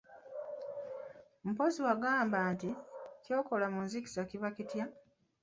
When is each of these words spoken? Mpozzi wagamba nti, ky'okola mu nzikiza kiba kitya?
Mpozzi 1.49 1.79
wagamba 1.87 2.37
nti, 2.53 2.69
ky'okola 3.23 3.65
mu 3.73 3.79
nzikiza 3.85 4.21
kiba 4.29 4.49
kitya? 4.55 4.85